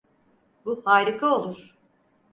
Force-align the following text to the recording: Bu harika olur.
Bu 0.65 0.81
harika 0.85 1.27
olur. 1.35 1.75